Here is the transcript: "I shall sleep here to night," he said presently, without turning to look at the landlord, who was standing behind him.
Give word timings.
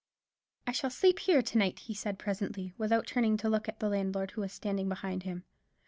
"I 0.65 0.71
shall 0.71 0.89
sleep 0.89 1.19
here 1.19 1.43
to 1.43 1.57
night," 1.59 1.77
he 1.81 1.93
said 1.93 2.17
presently, 2.17 2.73
without 2.75 3.05
turning 3.05 3.37
to 3.37 3.47
look 3.49 3.69
at 3.69 3.79
the 3.79 3.87
landlord, 3.87 4.31
who 4.31 4.41
was 4.41 4.51
standing 4.51 4.89
behind 4.89 5.21
him. 5.21 5.43